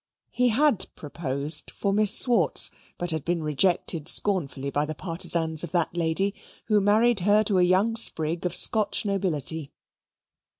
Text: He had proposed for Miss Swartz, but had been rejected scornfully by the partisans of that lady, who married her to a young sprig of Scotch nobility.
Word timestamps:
He 0.33 0.49
had 0.49 0.87
proposed 0.95 1.69
for 1.69 1.93
Miss 1.93 2.17
Swartz, 2.17 2.71
but 2.97 3.11
had 3.11 3.23
been 3.23 3.43
rejected 3.43 4.07
scornfully 4.07 4.71
by 4.71 4.83
the 4.83 4.95
partisans 4.95 5.63
of 5.63 5.71
that 5.73 5.95
lady, 5.95 6.33
who 6.65 6.81
married 6.81 7.19
her 7.19 7.43
to 7.43 7.59
a 7.59 7.63
young 7.63 7.95
sprig 7.95 8.43
of 8.43 8.55
Scotch 8.55 9.05
nobility. 9.05 9.71